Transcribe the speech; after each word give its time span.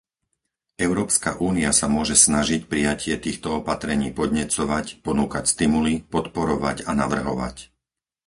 Európska 0.87 1.31
únia 1.49 1.69
sa 1.79 1.85
môže 1.95 2.15
snažiť 2.25 2.61
prijatie 2.71 3.15
týchto 3.25 3.47
opatrení 3.61 4.09
podnecovať, 4.19 4.85
ponúkať 5.05 5.43
stimuly, 5.53 5.93
podporovať 6.13 6.77
a 6.89 6.97
navrhovať. 7.01 7.55